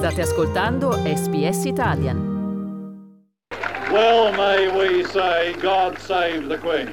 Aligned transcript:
State 0.00 0.22
ascoltando 0.22 0.96
SBS 1.04 1.66
Italian. 1.66 2.16
Well 3.92 4.32
may 4.32 4.72
we 4.72 5.04
say 5.04 5.52
God 5.60 5.98
save 5.98 6.48
the 6.48 6.56
Queen. 6.56 6.88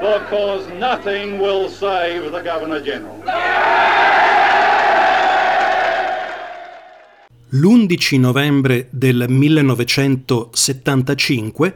Because 0.00 0.66
nothing 0.80 1.38
will 1.38 1.68
save 1.68 2.32
the 2.32 2.42
Governor 2.42 2.82
General. 2.82 3.22
L'11 7.50 8.18
novembre 8.18 8.88
del 8.90 9.24
1975 9.28 11.74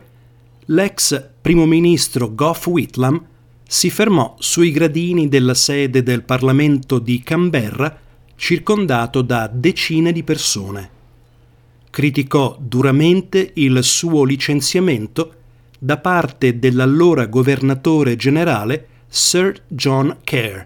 l'ex 0.66 1.30
primo 1.40 1.66
ministro 1.66 2.34
Gough 2.34 2.66
Whitlam 2.66 3.30
si 3.72 3.88
fermò 3.88 4.36
sui 4.38 4.70
gradini 4.70 5.30
della 5.30 5.54
sede 5.54 6.02
del 6.02 6.24
Parlamento 6.24 6.98
di 6.98 7.22
Canberra 7.22 7.98
circondato 8.36 9.22
da 9.22 9.50
decine 9.50 10.12
di 10.12 10.22
persone. 10.22 10.90
Criticò 11.88 12.54
duramente 12.60 13.52
il 13.54 13.82
suo 13.82 14.24
licenziamento 14.24 15.34
da 15.78 15.96
parte 15.96 16.58
dell'allora 16.58 17.24
governatore 17.24 18.14
generale 18.16 18.88
Sir 19.08 19.62
John 19.68 20.18
Kerr. 20.22 20.60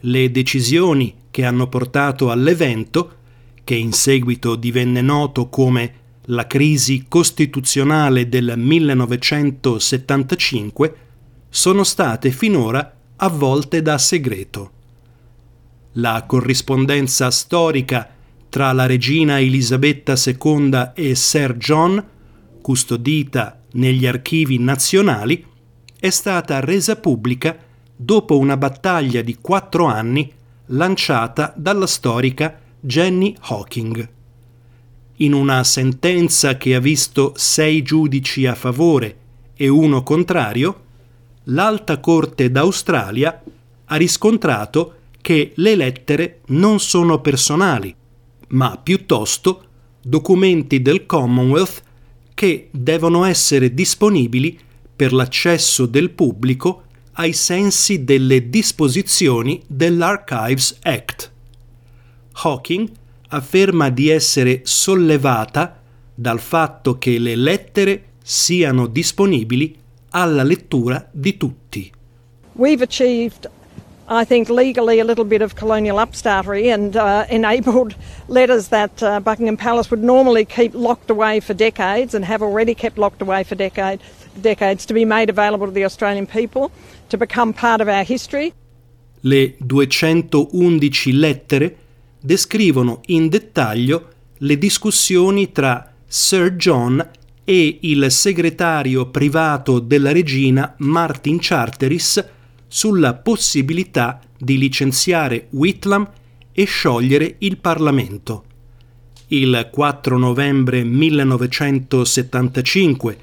Le 0.00 0.30
decisioni 0.32 1.14
che 1.30 1.44
hanno 1.44 1.68
portato 1.68 2.32
all'evento, 2.32 3.18
che 3.62 3.76
in 3.76 3.92
seguito 3.92 4.56
divenne 4.56 5.00
noto 5.00 5.48
come 5.48 5.92
la 6.22 6.48
crisi 6.48 7.04
costituzionale 7.06 8.28
del 8.28 8.54
1975, 8.56 11.03
sono 11.54 11.84
state 11.84 12.32
finora 12.32 12.96
avvolte 13.14 13.80
da 13.80 13.96
segreto. 13.96 14.72
La 15.92 16.24
corrispondenza 16.26 17.30
storica 17.30 18.10
tra 18.48 18.72
la 18.72 18.86
regina 18.86 19.38
Elisabetta 19.38 20.14
II 20.16 20.90
e 20.96 21.14
Sir 21.14 21.56
John, 21.56 22.04
custodita 22.60 23.60
negli 23.74 24.04
archivi 24.04 24.58
nazionali, 24.58 25.46
è 25.96 26.10
stata 26.10 26.58
resa 26.58 26.96
pubblica 26.96 27.56
dopo 27.94 28.36
una 28.36 28.56
battaglia 28.56 29.22
di 29.22 29.38
quattro 29.40 29.84
anni 29.84 30.28
lanciata 30.66 31.54
dalla 31.56 31.86
storica 31.86 32.58
Jenny 32.80 33.32
Hawking. 33.42 34.08
In 35.18 35.32
una 35.32 35.62
sentenza 35.62 36.56
che 36.56 36.74
ha 36.74 36.80
visto 36.80 37.32
sei 37.36 37.82
giudici 37.82 38.44
a 38.44 38.56
favore 38.56 39.18
e 39.54 39.68
uno 39.68 40.02
contrario, 40.02 40.83
l'Alta 41.44 41.98
Corte 42.00 42.50
d'Australia 42.50 43.42
ha 43.86 43.96
riscontrato 43.96 44.94
che 45.20 45.52
le 45.56 45.74
lettere 45.74 46.40
non 46.46 46.80
sono 46.80 47.20
personali, 47.20 47.94
ma 48.48 48.78
piuttosto 48.82 49.64
documenti 50.02 50.82
del 50.82 51.06
Commonwealth 51.06 51.82
che 52.34 52.68
devono 52.70 53.24
essere 53.24 53.72
disponibili 53.72 54.58
per 54.94 55.12
l'accesso 55.12 55.86
del 55.86 56.10
pubblico 56.10 56.82
ai 57.12 57.32
sensi 57.32 58.04
delle 58.04 58.50
disposizioni 58.50 59.62
dell'Archives 59.66 60.78
Act. 60.82 61.32
Hawking 62.42 62.90
afferma 63.28 63.90
di 63.90 64.08
essere 64.08 64.60
sollevata 64.64 65.80
dal 66.14 66.40
fatto 66.40 66.98
che 66.98 67.18
le 67.18 67.36
lettere 67.36 68.04
siano 68.22 68.86
disponibili 68.86 69.76
alla 70.14 70.44
lettura 70.44 71.08
di 71.12 71.36
tutti. 71.36 71.92
We've 72.54 72.82
achieved 72.82 73.50
I 74.06 74.24
think 74.24 74.50
legally 74.50 75.00
a 75.00 75.04
little 75.04 75.24
bit 75.24 75.40
of 75.40 75.54
colonial 75.54 75.98
upstartery 75.98 76.68
and 76.68 76.94
uh, 76.94 77.24
enabled 77.30 77.94
letters 78.28 78.68
that 78.68 79.02
uh, 79.02 79.18
Buckingham 79.20 79.56
Palace 79.56 79.90
would 79.90 80.02
normally 80.02 80.44
keep 80.44 80.74
locked 80.74 81.10
away 81.10 81.40
for 81.40 81.54
decades 81.54 82.14
and 82.14 82.24
have 82.24 82.42
already 82.42 82.74
kept 82.74 82.98
locked 82.98 83.22
away 83.22 83.44
for 83.44 83.54
decade, 83.54 84.00
decades 84.40 84.84
to 84.86 84.94
be 84.94 85.06
made 85.06 85.30
available 85.30 85.66
to 85.66 85.72
the 85.72 85.84
Australian 85.84 86.26
people 86.26 86.70
to 87.08 87.16
become 87.16 87.54
part 87.54 87.80
of 87.80 87.88
our 87.88 88.04
history. 88.04 88.52
Le 89.20 89.54
211 89.56 91.12
lettere 91.12 91.76
descrivono 92.20 93.00
in 93.06 93.28
dettaglio 93.30 94.08
le 94.38 94.58
discussioni 94.58 95.50
tra 95.50 95.90
Sir 96.06 96.56
John 96.56 97.08
e 97.44 97.78
il 97.82 98.10
segretario 98.10 99.10
privato 99.10 99.78
della 99.78 100.10
regina 100.12 100.74
Martin 100.78 101.36
Charteris 101.40 102.24
sulla 102.66 103.14
possibilità 103.14 104.20
di 104.36 104.58
licenziare 104.58 105.46
Whitlam 105.50 106.10
e 106.52 106.64
sciogliere 106.64 107.36
il 107.38 107.58
Parlamento. 107.58 108.46
Il 109.28 109.68
4 109.70 110.18
novembre 110.18 110.82
1975, 110.84 113.18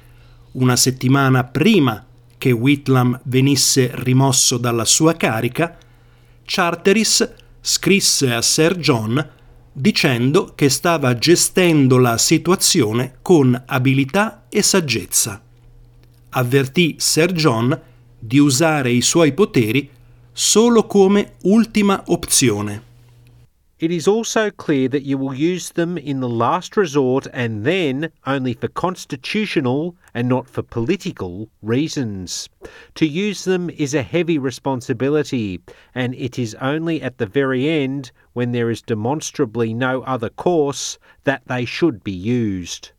una 0.52 0.76
settimana 0.76 1.44
prima 1.44 2.06
che 2.38 2.50
Whitlam 2.50 3.20
venisse 3.24 3.90
rimosso 3.94 4.56
dalla 4.58 4.84
sua 4.84 5.14
carica, 5.14 5.76
Charteris 6.44 7.32
scrisse 7.60 8.32
a 8.32 8.42
Sir 8.42 8.76
John 8.76 9.30
dicendo 9.72 10.52
che 10.54 10.68
stava 10.68 11.16
gestendo 11.16 11.96
la 11.98 12.18
situazione 12.18 13.14
con 13.22 13.60
abilità 13.66 14.44
e 14.48 14.62
saggezza. 14.62 15.42
Avvertì 16.30 16.96
Sir 16.98 17.32
John 17.32 17.80
di 18.18 18.38
usare 18.38 18.90
i 18.90 19.00
suoi 19.00 19.32
poteri 19.32 19.88
solo 20.32 20.86
come 20.86 21.34
ultima 21.42 22.02
opzione. 22.06 22.90
It 23.82 23.90
is 23.90 24.06
also 24.06 24.48
clear 24.48 24.86
that 24.90 25.02
you 25.02 25.18
will 25.18 25.34
use 25.34 25.70
them 25.70 25.98
in 25.98 26.20
the 26.20 26.28
last 26.28 26.76
resort 26.76 27.26
and 27.32 27.64
then 27.64 28.12
only 28.24 28.54
for 28.54 28.68
constitutional 28.68 29.96
and 30.14 30.28
not 30.28 30.48
for 30.48 30.62
political 30.62 31.48
reasons. 31.62 32.48
To 32.94 33.04
use 33.04 33.42
them 33.42 33.68
is 33.70 33.92
a 33.92 34.04
heavy 34.04 34.38
responsibility, 34.38 35.60
and 35.96 36.14
it 36.14 36.38
is 36.38 36.54
only 36.60 37.02
at 37.02 37.18
the 37.18 37.26
very 37.26 37.68
end, 37.68 38.12
when 38.34 38.52
there 38.52 38.70
is 38.70 38.82
demonstrably 38.82 39.74
no 39.74 40.02
other 40.02 40.28
course, 40.28 40.96
that 41.24 41.42
they 41.48 41.64
should 41.64 42.04
be 42.04 42.12
used. 42.12 42.92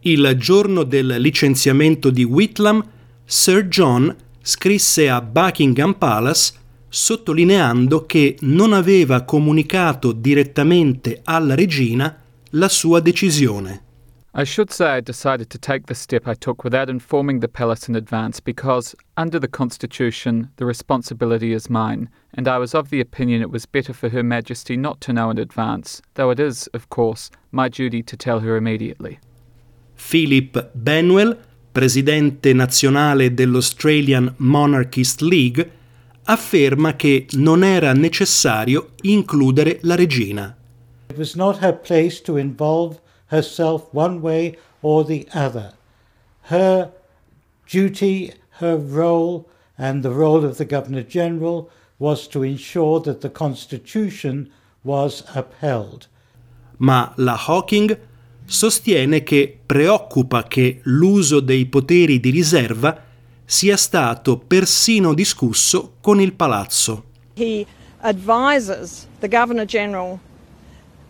Il 0.00 0.34
giorno 0.38 0.84
del 0.84 1.20
licenziamento 1.20 2.10
di 2.10 2.24
Whitlam, 2.24 2.88
Sir 3.26 3.68
John 3.68 4.16
scrisse 4.42 5.10
a 5.10 5.20
Buckingham 5.20 5.92
Palace 5.92 6.54
sottolineando 6.94 8.06
che 8.06 8.36
non 8.42 8.72
aveva 8.72 9.22
comunicato 9.22 10.12
direttamente 10.12 11.22
alla 11.24 11.56
regina 11.56 12.16
la 12.50 12.68
sua 12.68 13.00
decisione. 13.00 13.82
I 14.36 14.44
should 14.44 14.70
say 14.70 14.98
I 14.98 15.00
decided 15.00 15.48
to 15.48 15.58
take 15.58 15.86
the 15.86 15.94
step 15.94 16.28
I 16.28 16.34
took 16.34 16.62
without 16.62 16.88
informing 16.88 17.40
the 17.40 17.48
palace 17.48 17.88
in 17.88 17.96
advance 17.96 18.40
because, 18.40 18.94
under 19.16 19.40
the 19.40 19.48
Constitution, 19.48 20.50
the 20.56 20.64
responsibility 20.64 21.52
is 21.52 21.68
mine, 21.68 22.08
and 22.32 22.46
I 22.46 22.58
was 22.58 22.74
of 22.74 22.90
the 22.90 23.00
opinion 23.00 23.42
it 23.42 23.50
was 23.50 23.66
better 23.66 23.92
for 23.92 24.08
Her 24.10 24.22
Majesty 24.22 24.76
not 24.76 25.00
to 25.00 25.12
know 25.12 25.30
in 25.30 25.38
advance, 25.38 26.00
though 26.14 26.30
it 26.30 26.38
is, 26.38 26.68
of 26.74 26.88
course, 26.90 27.28
my 27.50 27.68
duty 27.68 28.04
to 28.04 28.16
tell 28.16 28.38
her 28.40 28.56
immediately. 28.56 29.18
Philip 29.94 30.70
Benwell, 30.74 31.36
presidente 31.72 32.52
nazionale 32.52 33.34
dell'Australian 33.34 34.34
Monarchist 34.36 35.22
League, 35.22 35.68
afferma 36.24 36.96
che 36.96 37.26
non 37.32 37.62
era 37.62 37.92
necessario 37.92 38.92
includere 39.02 39.78
la 39.82 39.94
regina. 39.94 40.56
It 41.10 41.18
was 41.18 41.34
not 41.34 41.58
her 41.62 41.74
place 41.74 42.20
to 42.22 42.36
involve 42.36 42.98
herself 43.26 43.88
one 43.92 44.20
way 44.20 44.56
or 44.80 45.04
the 45.04 45.26
other. 45.32 45.74
Her 46.48 46.90
duty, 47.70 48.32
her 48.58 48.76
role, 48.76 49.46
and 49.76 50.02
the 50.02 50.10
role 50.10 50.44
of 50.44 50.56
the 50.56 50.66
Governor 50.66 51.04
General 51.06 51.70
was 51.98 52.26
to 52.28 52.42
ensure 52.42 53.00
that 53.00 53.20
the 53.20 53.30
Constitution 53.30 54.50
was 54.82 55.24
upheld. 55.34 56.08
Ma 56.78 57.12
la 57.16 57.36
Hawking 57.36 57.98
sostiene 58.44 59.22
che 59.22 59.58
preoccupa 59.64 60.42
che 60.44 60.80
l'uso 60.84 61.40
dei 61.40 61.66
poteri 61.66 62.20
di 62.20 62.30
riserva 62.30 63.02
sia 63.46 63.76
stato 63.76 64.38
persino 64.38 65.14
discusso 65.14 65.94
con 66.00 66.20
il 66.20 66.32
palazzo. 66.32 67.04
He 67.36 67.66
advises 68.02 69.06
the 69.20 69.28
Governor 69.28 69.66
General 69.66 70.20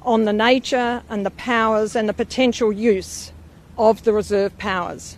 on 0.02 0.24
the 0.24 0.32
nature 0.32 1.02
and 1.08 1.24
the 1.24 1.30
powers 1.30 1.96
and 1.96 2.08
the 2.08 2.14
potential 2.14 2.72
use 2.72 3.32
of 3.76 4.02
the 4.02 4.12
reserve 4.12 4.56
powers. 4.58 5.16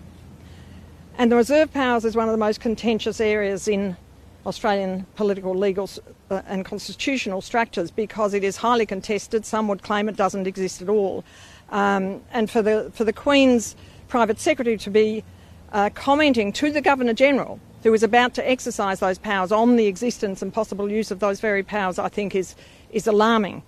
And 1.18 1.30
the 1.30 1.36
reserve 1.36 1.72
powers 1.72 2.04
is 2.04 2.14
one 2.14 2.28
of 2.28 2.32
the 2.32 2.38
most 2.38 2.60
contentious 2.60 3.20
areas 3.20 3.68
in 3.68 3.96
Australian 4.44 5.06
political, 5.16 5.54
legal, 5.54 5.90
uh, 6.30 6.42
and 6.46 6.64
constitutional 6.64 7.40
structures 7.40 7.90
because 7.90 8.32
it 8.34 8.44
is 8.44 8.58
highly 8.58 8.86
contested. 8.86 9.44
Some 9.44 9.66
would 9.68 9.82
claim 9.82 10.08
it 10.08 10.16
doesn't 10.16 10.46
exist 10.46 10.82
at 10.82 10.88
all. 10.88 11.24
Um, 11.70 12.22
and 12.32 12.50
for 12.50 12.62
the, 12.62 12.90
for 12.94 13.04
the 13.04 13.12
Queen's 13.12 13.74
private 14.08 14.38
secretary 14.38 14.76
to 14.78 14.90
be 14.90 15.24
uh, 15.72 15.90
commenting 15.94 16.52
to 16.52 16.70
the 16.70 16.80
Governor 16.80 17.14
General 17.14 17.58
who 17.86 17.94
is 17.94 18.02
about 18.02 18.34
to 18.34 18.42
exercise 18.42 18.98
those 18.98 19.18
powers 19.18 19.52
on 19.52 19.76
the 19.76 19.86
existence 19.86 20.42
and 20.42 20.52
possible 20.52 20.90
use 20.90 21.12
of 21.12 21.20
those 21.20 21.40
very 21.40 21.62
powers, 21.62 21.98
I 21.98 22.08
think 22.08 22.34
is, 22.34 22.56
is 22.90 23.06
alarming. 23.06 23.62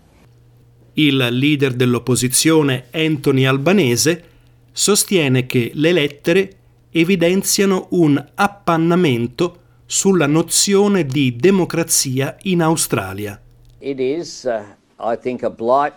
Il 0.94 1.16
leader 1.30 1.72
dell'opposizione 1.72 2.86
Anthony 2.90 3.46
Albanese 3.46 4.24
sostiene 4.72 5.46
che 5.46 5.70
le 5.74 5.92
lettere 5.92 6.56
evidenziano 6.90 7.86
un 7.90 8.22
appannamento 8.34 9.60
sulla 9.86 10.26
nozione 10.26 11.04
di 11.04 11.36
democrazia 11.36 12.36
in 12.42 12.62
Australia. 12.62 13.40
It 13.78 14.00
is, 14.00 14.42
uh, 14.42 14.64
I 14.98 15.16
think, 15.16 15.44
a 15.44 15.50
blight 15.50 15.94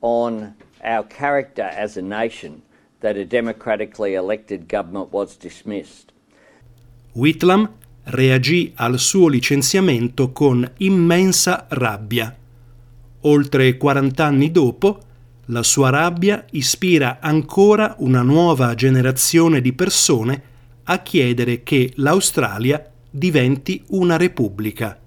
on 0.00 0.54
our 0.84 1.06
character 1.06 1.64
as 1.64 1.96
a 1.96 2.02
nation 2.02 2.60
that 3.00 3.16
a 3.16 3.24
democratically 3.24 4.14
elected 4.14 4.66
government 4.66 5.12
was 5.12 5.36
dismissed. 5.36 6.12
Whitlam 7.12 7.70
reagì 8.04 8.72
al 8.76 8.98
suo 8.98 9.28
licenziamento 9.28 10.32
con 10.32 10.68
immensa 10.78 11.66
rabbia. 11.70 12.34
Oltre 13.22 13.76
40 13.76 14.24
anni 14.24 14.50
dopo, 14.50 15.00
la 15.46 15.62
sua 15.62 15.90
rabbia 15.90 16.44
ispira 16.50 17.18
ancora 17.20 17.94
una 17.98 18.22
nuova 18.22 18.74
generazione 18.74 19.60
di 19.60 19.72
persone 19.72 20.42
a 20.84 20.98
chiedere 21.00 21.62
che 21.62 21.92
l'Australia 21.96 22.90
diventi 23.10 23.82
una 23.88 24.16
repubblica. 24.16 24.98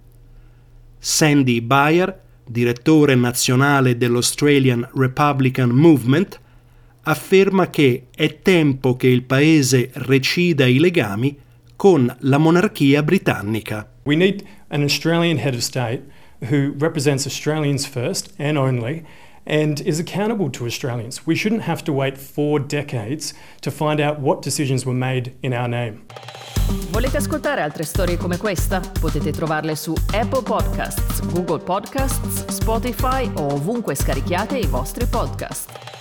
Sandy 0.98 1.62
Bayer, 1.62 2.22
direttore 2.46 3.16
nazionale 3.16 3.98
dell'Australian 3.98 4.90
Republican 4.94 5.70
Movement, 5.70 6.40
afferma 7.10 7.70
che 7.70 8.08
è 8.16 8.42
tempo 8.42 8.96
che 8.96 9.08
il 9.08 9.24
paese 9.24 9.90
recida 9.94 10.66
i 10.66 10.80
legami 10.80 11.38
con 11.76 12.16
la 12.20 12.38
monarchia 12.38 13.02
britannica. 13.02 13.88
We 14.04 14.16
need 14.16 14.44
an 14.70 14.84
Australian 14.84 15.38
head 15.38 15.56
of 15.56 15.62
state 15.62 16.04
who 16.52 16.74
represents 16.78 17.26
Australians 17.26 17.86
first 17.86 18.34
and 18.38 18.58
only 18.58 19.04
and 19.46 19.82
is 19.86 20.00
accountable 20.00 20.52
to 20.52 20.66
Australians. 20.66 21.26
We 21.26 21.36
shouldn't 21.36 21.64
have 21.64 21.84
to 21.86 21.92
wait 21.92 22.16
four 22.18 22.60
decades 22.60 23.34
to 23.62 23.72
find 23.72 24.00
out 24.00 24.20
what 24.20 24.44
decisions 24.44 24.86
were 24.86 24.98
made 24.98 25.34
in 25.42 25.54
our 25.54 25.68
name. 25.68 26.02
Volete 26.92 27.18
ascoltare 27.18 27.62
altre 27.62 27.84
storie 27.84 28.18
come 28.18 28.38
questa? 28.38 28.80
Potete 29.00 29.32
trovarle 29.32 29.76
su 29.76 29.96
Apple 30.14 30.44
Podcasts, 30.44 31.22
Google 31.32 31.60
Podcasts, 31.60 32.46
Spotify 32.46 33.28
o 33.34 33.54
ovunque 33.54 33.96
scarichiate 33.96 34.60
i 34.60 34.68
vostri 34.68 35.08
podcast. 35.08 35.99